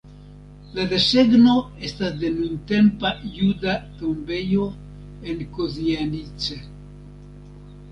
La 0.77 0.85
desegno 0.93 1.53
estas 1.89 2.15
de 2.23 2.31
nuntempa 2.37 3.13
juda 3.37 3.77
tombejo 4.01 4.67
en 5.31 5.47
Kozienice. 5.61 6.61